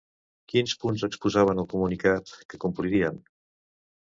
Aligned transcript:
Quins 0.53 0.73
punts 0.83 1.03
exposaven 1.07 1.61
al 1.65 1.69
comunicat 1.75 2.33
que 2.55 2.61
complirien? 2.65 3.21